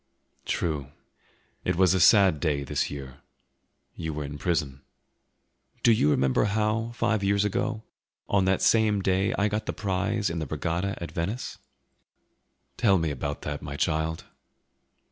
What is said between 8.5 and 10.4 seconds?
same day I got the prize in